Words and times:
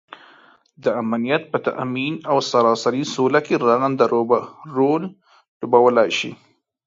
دامنیت 0.83 1.43
په 1.51 1.57
تآمین 1.65 2.13
او 2.29 2.37
سراسري 2.51 3.03
سوله 3.13 3.39
کې 3.45 3.53
رغنده 3.63 4.05
رول 4.77 5.03
لوبوالی 5.61 6.09
شي 6.19 6.31